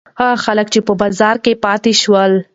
هغه 0.19 0.37
خلک 0.45 0.67
چې 0.73 0.79
په 0.87 0.93
بازار 1.01 1.35
کې 1.43 1.53
پاتې 1.63 1.91
شول. 2.01 2.33